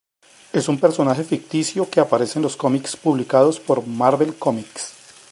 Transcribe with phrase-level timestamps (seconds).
[0.51, 4.93] Es un personaje ficticio que aparece en los cómics publicados por Marvel Comics.